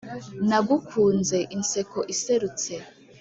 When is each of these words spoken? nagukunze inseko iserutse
nagukunze 0.49 1.37
inseko 1.55 1.99
iserutse 2.13 2.73